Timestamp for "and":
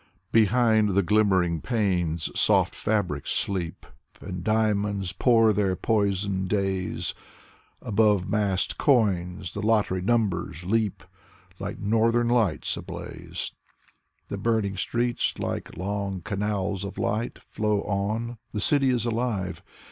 4.19-4.43